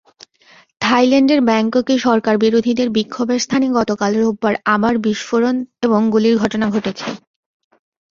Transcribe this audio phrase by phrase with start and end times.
[0.81, 7.07] থাইল্যান্ডের ব্যাংককে সরকারবিরোধীদের বিক্ষোভের স্থানে গতকাল রোববার আবার বিস্ফোরণ এবং গুলির ঘটনা ঘটেছে।